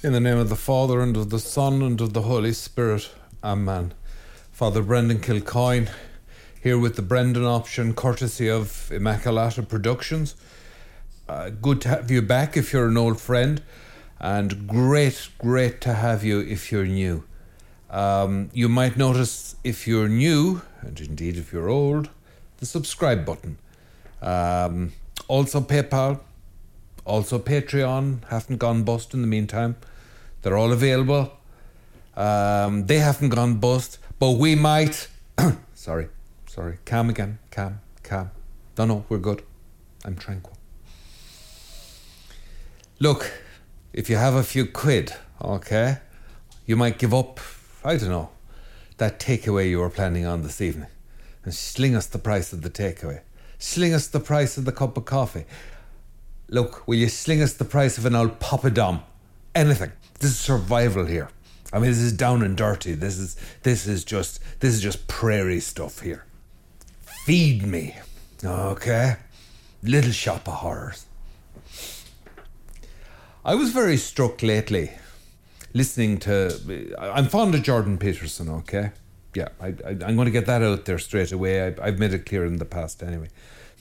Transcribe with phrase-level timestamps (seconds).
[0.00, 3.10] In the name of the Father, and of the Son, and of the Holy Spirit.
[3.42, 3.92] Amen.
[4.52, 5.90] Father Brendan Kilcoyne,
[6.62, 10.36] here with the Brendan option, courtesy of Immaculata Productions.
[11.28, 13.60] Uh, good to have you back if you're an old friend,
[14.20, 17.24] and great, great to have you if you're new.
[17.90, 22.08] Um, you might notice if you're new, and indeed if you're old,
[22.58, 23.58] the subscribe button.
[24.22, 24.92] Um,
[25.26, 26.20] also, PayPal,
[27.04, 29.74] also Patreon, haven't gone bust in the meantime.
[30.42, 31.32] They're all available.
[32.16, 35.08] Um, they haven't gone bust, but we might.
[35.74, 36.08] sorry,
[36.46, 36.78] sorry.
[36.84, 37.38] Calm again.
[37.50, 38.30] Calm, calm.
[38.76, 39.42] No, no, we're good.
[40.04, 40.56] I'm tranquil.
[43.00, 43.30] Look,
[43.92, 45.98] if you have a few quid, okay,
[46.66, 47.40] you might give up,
[47.84, 48.30] I don't know,
[48.98, 50.88] that takeaway you were planning on this evening
[51.44, 53.20] and sling us the price of the takeaway.
[53.58, 55.44] Sling us the price of the cup of coffee.
[56.48, 58.38] Look, will you sling us the price of an old
[58.74, 59.02] Dom?
[59.54, 59.92] Anything.
[60.18, 61.28] This is survival here.
[61.72, 62.94] I mean, this is down and dirty.
[62.94, 66.24] This is this is just this is just prairie stuff here.
[67.24, 67.96] Feed me,
[68.42, 69.16] okay?
[69.82, 71.06] Little shop of horrors.
[73.44, 74.92] I was very struck lately,
[75.72, 76.96] listening to.
[76.98, 78.48] I'm fond of Jordan Peterson.
[78.48, 78.90] Okay,
[79.34, 81.66] yeah, I, am going to get that out there straight away.
[81.66, 83.28] I, I've made it clear in the past, anyway.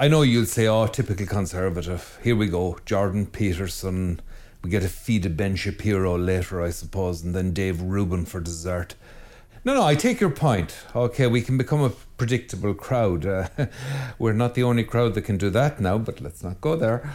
[0.00, 4.20] I know you'll say, "Oh, typical conservative." Here we go, Jordan Peterson
[4.62, 8.40] we get a feed of Ben Shapiro later, I suppose, and then Dave Rubin for
[8.40, 8.94] dessert.
[9.64, 10.76] No, no, I take your point.
[10.94, 13.26] Okay, we can become a predictable crowd.
[13.26, 13.48] Uh,
[14.18, 17.12] we're not the only crowd that can do that now, but let's not go there.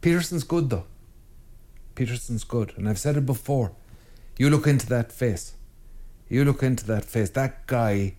[0.00, 0.84] Peterson's good, though.
[1.94, 2.72] Peterson's good.
[2.76, 3.72] And I've said it before.
[4.38, 5.54] You look into that face.
[6.28, 7.30] You look into that face.
[7.30, 8.14] That guy,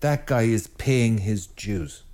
[0.00, 2.04] that guy is paying his dues.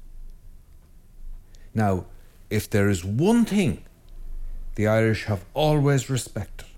[1.75, 2.07] Now,
[2.51, 3.85] if there is one thing
[4.79, 6.69] the Irish have always respected.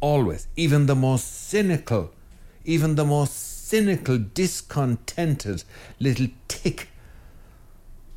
[0.00, 0.48] Always.
[0.56, 2.10] Even the most cynical,
[2.64, 5.62] even the most cynical, discontented
[6.00, 6.88] little tick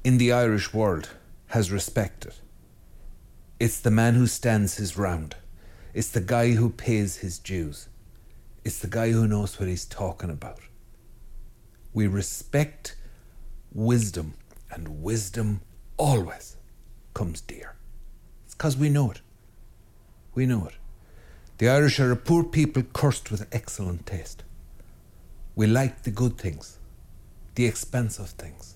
[0.04, 1.10] in the Irish world
[1.50, 2.34] has respected.
[3.60, 5.36] It's the man who stands his round.
[5.94, 7.88] It's the guy who pays his dues.
[8.66, 10.62] It's the guy who knows what he's talking about.
[11.94, 12.96] We respect
[13.72, 14.34] wisdom,
[14.72, 15.62] and wisdom
[15.98, 16.58] always
[17.14, 17.77] comes dear
[18.58, 19.22] because we know it.
[20.34, 20.74] We know it.
[21.60, 24.44] The Irish are a poor people cursed with excellent taste.
[25.56, 26.78] We like the good things,
[27.56, 28.76] the expensive things.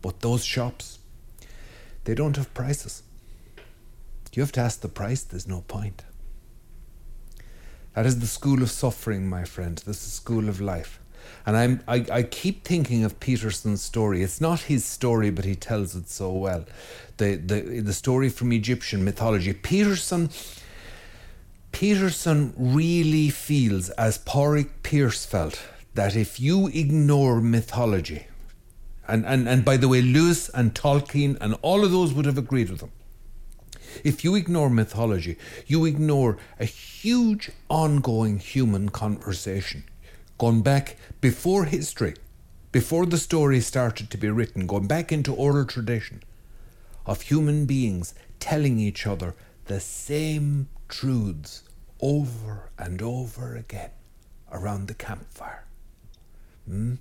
[0.00, 0.98] But those shops,
[2.04, 3.02] they don't have prices.
[4.32, 6.04] You have to ask the price, there's no point.
[7.94, 9.78] That is the school of suffering, my friend.
[9.78, 11.00] This is the school of life.
[11.46, 14.22] And I'm, I, I keep thinking of Peterson's story.
[14.22, 16.64] It's not his story, but he tells it so well.
[17.16, 19.52] The, the, the story from Egyptian mythology.
[19.52, 20.30] Peterson,
[21.72, 25.60] Peterson really feels, as Pádraig Pearse felt,
[25.94, 28.26] that if you ignore mythology,
[29.08, 32.36] and, and, and by the way, Lewis and Tolkien and all of those would have
[32.38, 32.92] agreed with him.
[34.04, 39.84] If you ignore mythology, you ignore a huge ongoing human conversation
[40.38, 42.14] gone back before history,
[42.72, 46.22] before the story started to be written, going back into oral tradition
[47.04, 49.34] of human beings telling each other
[49.66, 51.62] the same truths
[52.00, 53.90] over and over again
[54.52, 55.64] around the campfire.
[56.66, 56.94] Hmm?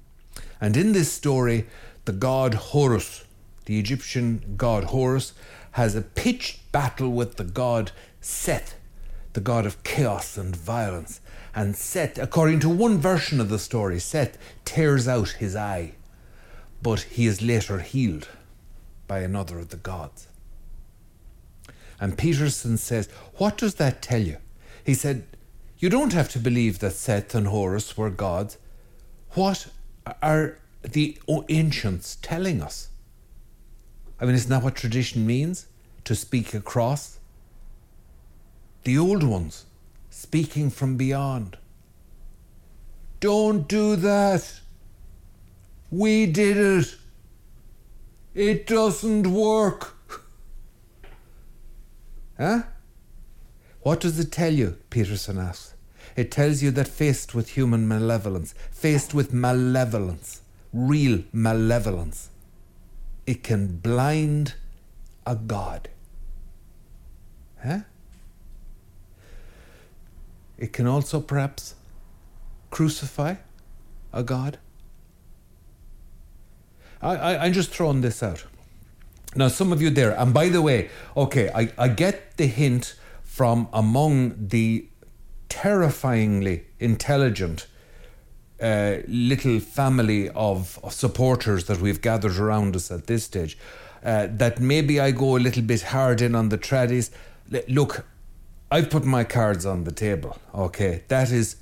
[0.60, 1.66] And in this story,
[2.06, 3.26] the god Horus,
[3.66, 5.34] the Egyptian god Horus,
[5.72, 8.77] has a pitched battle with the god Seth,
[9.38, 11.22] the god of chaos and violence.
[11.54, 15.92] And Seth, according to one version of the story, Seth tears out his eye,
[16.82, 18.30] but he is later healed
[19.06, 20.28] by another of the gods.
[22.00, 24.38] And Peterson says, What does that tell you?
[24.84, 25.28] He said,
[25.78, 28.58] You don't have to believe that Seth and Horus were gods.
[29.34, 29.68] What
[30.24, 31.16] are the
[31.48, 32.88] ancients telling us?
[34.20, 35.68] I mean, isn't that what tradition means?
[36.06, 37.17] To speak across?
[38.88, 39.66] The old ones
[40.10, 41.58] speaking from beyond.
[43.20, 44.62] Don't do that.
[45.92, 46.96] We did it.
[48.34, 49.94] It doesn't work.
[52.38, 52.62] huh?
[53.82, 54.78] What does it tell you?
[54.90, 55.74] Peterson asked.
[56.16, 62.30] It tells you that faced with human malevolence, faced with malevolence, real malevolence,
[63.26, 64.54] it can blind
[65.26, 65.90] a God.
[67.62, 67.80] Huh?
[70.58, 71.76] It can also perhaps
[72.72, 73.36] crucify
[74.14, 74.58] a God.
[77.02, 78.46] I, I, I'm just throwing this out.
[79.36, 82.96] Now, some of you there, and by the way, okay, I, I get the hint
[83.24, 84.88] from among the
[85.50, 87.68] terrifyingly intelligent
[88.60, 93.56] uh, little family of, of, supporters that we've gathered around us at this stage,
[94.04, 97.12] uh, that maybe I go a little bit hard in on the tradies.
[97.68, 98.06] Look,
[98.70, 101.04] I've put my cards on the table, okay?
[101.08, 101.58] That is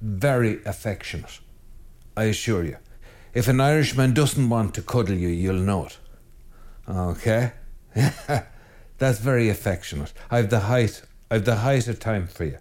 [0.00, 1.38] very affectionate,
[2.16, 2.76] I assure you.
[3.34, 5.98] If an Irishman doesn't want to cuddle you, you'll know it,
[6.88, 7.52] okay?
[8.98, 10.12] That's very affectionate.
[10.30, 12.58] I've the height, I've the height of time for you.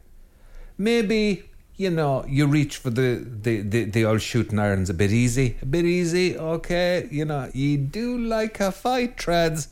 [0.77, 1.50] Maybe
[1.80, 5.56] you know, you reach for the, the, the, the old shooting irons a bit easy.
[5.62, 7.07] A bit easy, okay.
[7.09, 9.69] You know, you do like a fight, Trads.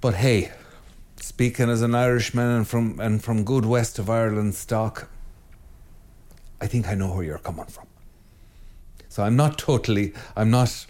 [0.00, 0.50] But hey,
[1.22, 5.08] speaking as an Irishman and from and from good west of Ireland stock,
[6.60, 7.86] I think I know where you're coming from.
[9.08, 10.86] So I'm not totally I'm not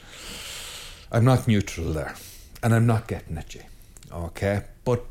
[1.12, 2.14] I'm not neutral there.
[2.62, 3.62] And I'm not getting at you.
[4.12, 4.62] Okay?
[4.84, 5.04] But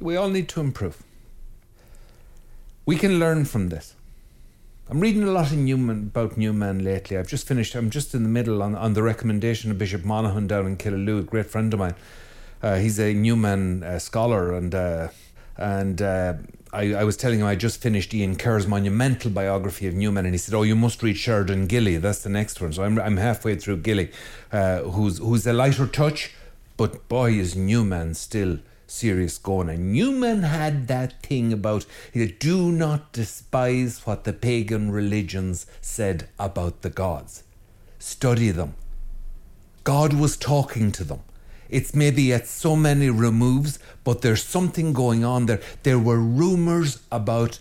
[0.00, 1.02] we all need to improve.
[2.86, 3.94] We can learn from this.
[4.90, 7.16] I'm reading a lot Newman about Newman lately.
[7.16, 7.74] I've just finished.
[7.74, 11.20] I'm just in the middle on, on the recommendation of Bishop Monahan down in Killaloe,
[11.20, 11.94] a great friend of mine.
[12.64, 15.08] Uh, he's a Newman uh, scholar, and uh,
[15.58, 16.32] and uh,
[16.72, 20.32] I, I, was telling him I just finished Ian Kerr's monumental biography of Newman, and
[20.32, 21.98] he said, "Oh, you must read Sheridan Gilley.
[21.98, 24.10] That's the next one." So I'm I'm halfway through Gilley,
[24.50, 26.32] uh, who's who's a lighter touch,
[26.78, 29.68] but boy is Newman still serious going.
[29.68, 31.84] And Newman had that thing about
[32.38, 37.42] do not despise what the pagan religions said about the gods.
[37.98, 38.74] Study them.
[39.82, 41.20] God was talking to them.
[41.68, 45.60] It's maybe at so many removes, but there's something going on there.
[45.82, 47.58] There were rumors about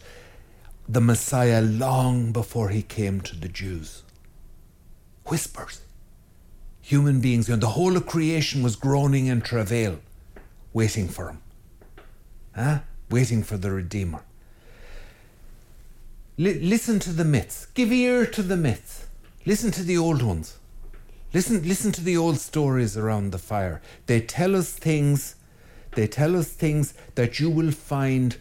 [0.88, 4.04] the Messiah long before he came to the Jews.
[5.26, 5.82] Whispers.
[6.82, 10.00] Human beings, and the whole of creation was groaning in travail
[10.74, 11.42] waiting for him.
[12.56, 12.80] Huh?
[13.10, 14.24] Waiting for the Redeemer.
[16.40, 17.68] L- listen to the myths.
[17.74, 19.06] Give ear to the myths.
[19.46, 20.58] Listen to the old ones.
[21.34, 23.82] Listen, listen to the old stories around the fire.
[24.06, 25.36] They tell us things.
[25.96, 28.38] They tell us things that you will find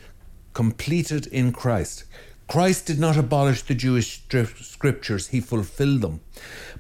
[0.53, 2.05] completed in Christ.
[2.49, 4.23] Christ did not abolish the Jewish
[4.61, 6.21] scriptures, he fulfilled them.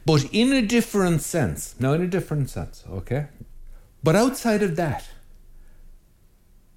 [0.04, 1.74] But in a different sense.
[1.80, 3.28] Now, in a different sense, okay?
[4.02, 5.08] But outside of that,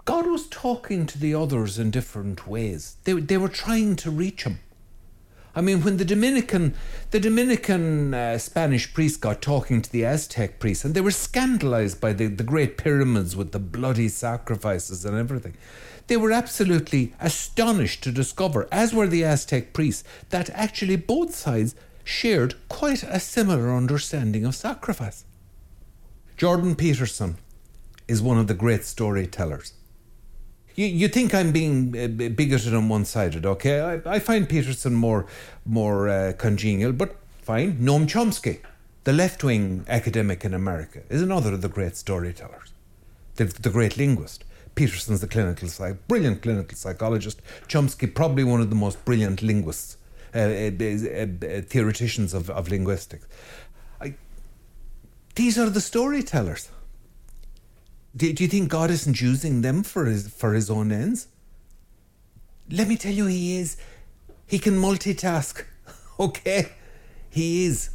[0.05, 2.97] God was talking to the others in different ways.
[3.03, 4.59] They, they were trying to reach him.
[5.57, 6.75] I mean, when the Dominican,
[7.11, 12.01] the Dominican uh, Spanish priest got talking to the Aztec priests, and they were scandalized
[12.01, 15.55] by the, the great pyramids with the bloody sacrifices and everything.
[16.07, 21.73] They were absolutely astonished to discover, as were the Aztec priests, that actually both sides
[22.03, 25.23] shared quite a similar understanding of sacrifice.
[26.35, 27.37] Jordan Peterson
[28.09, 29.73] is one of the great storytellers
[30.75, 33.79] you, you think I'm being uh, bigoted and one sided, okay?
[33.81, 35.25] I, I find Peterson more
[35.65, 37.77] more uh, congenial, but fine.
[37.77, 38.59] Noam Chomsky,
[39.03, 42.73] the left wing academic in America, is another of the great storytellers,
[43.35, 44.43] the, the great linguist.
[44.75, 47.41] Peterson's the clinical psych, brilliant clinical psychologist.
[47.67, 49.97] Chomsky, probably one of the most brilliant linguists,
[50.33, 53.25] uh, uh, uh, theoreticians of, of linguistics.
[54.01, 54.15] I,
[55.35, 56.69] these are the storytellers.
[58.15, 61.27] Do, do you think God isn't using them for his, for his own ends?
[62.69, 63.77] Let me tell you, he is.
[64.47, 65.63] He can multitask.
[66.19, 66.71] okay?
[67.29, 67.89] He is.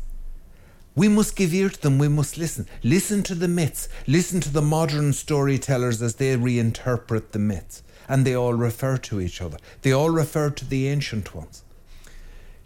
[0.94, 1.98] We must give ear to them.
[1.98, 2.66] We must listen.
[2.82, 3.88] Listen to the myths.
[4.06, 7.82] Listen to the modern storytellers as they reinterpret the myths.
[8.08, 9.56] And they all refer to each other.
[9.82, 11.64] They all refer to the ancient ones.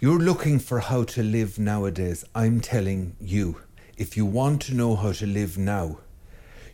[0.00, 2.24] You're looking for how to live nowadays.
[2.34, 3.60] I'm telling you,
[3.96, 5.98] if you want to know how to live now,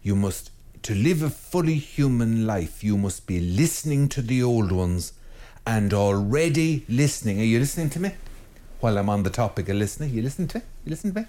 [0.03, 0.51] you must
[0.83, 5.13] to live a fully human life, you must be listening to the old ones
[5.67, 7.41] and already listening.
[7.41, 8.13] Are you listening to me?
[8.81, 10.65] While I'm on the topic of listening, you listen to me?
[10.85, 11.27] You listen to me?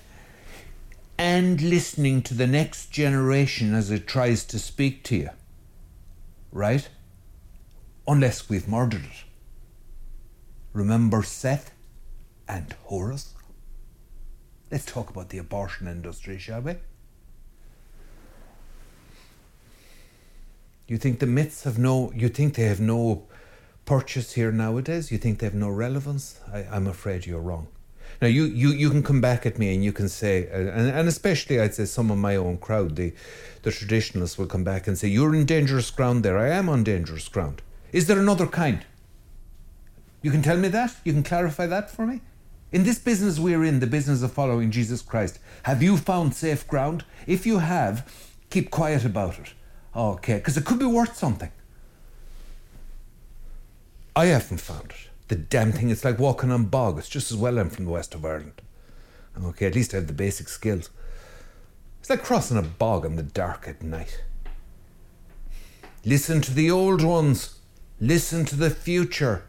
[1.18, 5.30] And listening to the next generation as it tries to speak to you.
[6.52, 6.88] Right?
[8.08, 9.26] Unless we've murdered it.
[10.74, 11.72] Remember Seth
[12.48, 13.34] and Horus?
[14.72, 16.76] Let's talk about the abortion industry, shall we?
[20.92, 23.24] You think the myths have no, you think they have no
[23.86, 25.10] purchase here nowadays?
[25.10, 26.42] You think they have no relevance?
[26.52, 27.70] I, I'm afraid you're wrong.
[28.22, 30.90] Now, you, you, you can come back at me and you can say, uh, and,
[30.90, 33.14] and especially I'd say some of my own crowd, the,
[33.62, 36.38] the traditionalists will come back and say, You're in dangerous ground there.
[36.38, 37.62] I am on dangerous ground.
[37.94, 38.86] Is there another kind?
[40.22, 40.94] You can tell me that?
[41.06, 42.20] You can clarify that for me?
[42.74, 46.68] In this business we're in, the business of following Jesus Christ, have you found safe
[46.68, 47.06] ground?
[47.28, 48.14] If you have,
[48.50, 49.54] keep quiet about it.
[49.96, 51.52] Okay, because it could be worth something.
[54.16, 55.10] I haven't found it.
[55.28, 56.98] The damn thing, it's like walking on bog.
[56.98, 58.62] It's just as well I'm from the west of Ireland.
[59.42, 60.90] Okay, at least I have the basic skills.
[62.00, 64.24] It's like crossing a bog in the dark at night.
[66.04, 67.60] Listen to the old ones.
[68.00, 69.44] Listen to the future.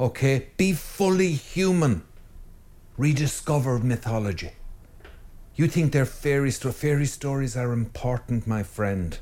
[0.00, 0.48] Okay?
[0.56, 2.02] Be fully human.
[2.96, 4.52] Rediscover mythology.
[5.54, 6.50] You think they're fairy?
[6.50, 9.18] Fairy stories are important, my friend.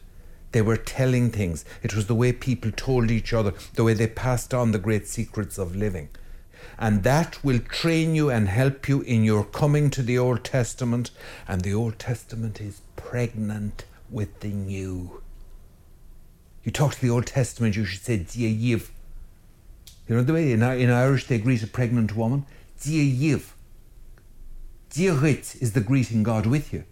[0.55, 1.65] They were telling things.
[1.83, 5.09] It was the way people told each other, the way they passed on the great
[5.09, 6.11] secrets of living.
[6.79, 11.11] And that will train you and help you in your coming to the Old Testament.
[11.49, 15.23] And the Old Testament is pregnant with the New.
[16.63, 18.91] You talk to the Old Testament, you should say, Dia Yiv.
[20.07, 22.47] You know the way in, in Irish they greet a pregnant woman?
[22.81, 23.55] Dia Yiv.
[24.91, 26.85] Diarit is the greeting God with you.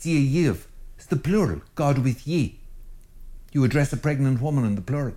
[0.00, 0.64] Dia Yiv
[0.98, 2.58] is the plural, God with ye.
[3.54, 5.14] You address a pregnant woman in the plural.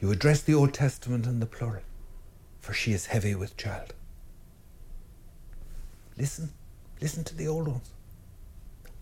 [0.00, 1.82] You address the Old Testament in the plural,
[2.62, 3.92] for she is heavy with child.
[6.16, 6.48] Listen,
[7.02, 7.90] listen to the old ones.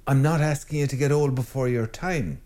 [0.08, 2.40] I'm not asking you to get old before your time.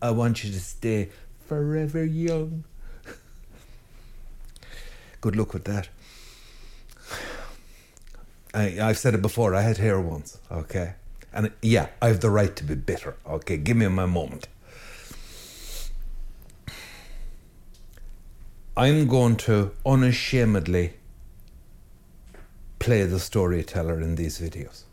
[0.00, 1.10] I want you to stay
[1.48, 2.62] forever young.
[5.20, 5.88] Good luck with that.
[8.54, 10.94] I, I've said it before, I had hair once, okay?
[11.32, 13.56] And yeah, I have the right to be bitter, okay?
[13.56, 14.48] Give me my moment.
[18.76, 20.94] I'm going to unashamedly
[22.78, 24.84] play the storyteller in these videos.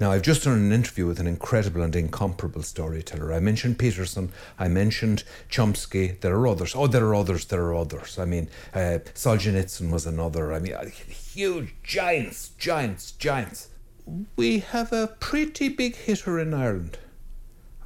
[0.00, 3.32] Now, I've just done an interview with an incredible and incomparable storyteller.
[3.32, 6.74] I mentioned Peterson, I mentioned Chomsky, there are others.
[6.74, 8.18] Oh, there are others, there are others.
[8.18, 10.52] I mean, uh, Solzhenitsyn was another.
[10.52, 10.74] I mean,
[11.08, 13.68] huge giants, giants, giants.
[14.36, 16.98] We have a pretty big hitter in Ireland.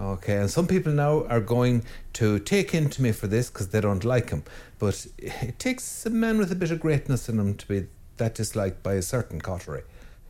[0.00, 1.84] Okay, and some people now are going
[2.14, 4.44] to take into me for this because they don't like him.
[4.78, 8.34] But it takes a man with a bit of greatness in him to be that
[8.34, 9.82] disliked by a certain coterie.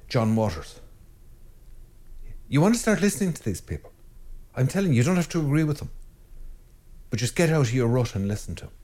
[0.09, 0.81] John Waters.
[2.49, 3.93] You want to start listening to these people.
[4.57, 5.91] I'm telling you, you don't have to agree with them.
[7.11, 8.75] But just get out of your rut and listen to them.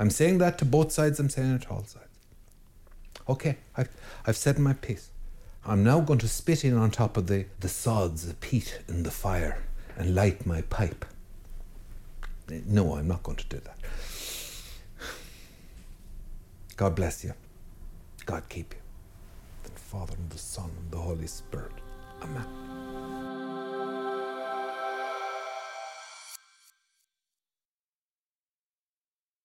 [0.00, 2.04] I'm saying that to both sides, I'm saying it to all sides.
[3.28, 3.88] Okay, I've,
[4.26, 5.10] I've said my piece.
[5.68, 9.02] I'm now going to spit in on top of the, the sods of peat in
[9.02, 9.58] the fire
[9.98, 11.04] and light my pipe.
[12.66, 13.78] No, I'm not going to do that.
[16.76, 17.34] God bless you.
[18.24, 18.80] God keep you.
[19.64, 21.72] The Father and the Son and the Holy Spirit.
[22.22, 23.07] Amen.